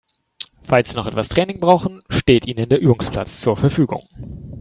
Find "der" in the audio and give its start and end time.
2.69-2.81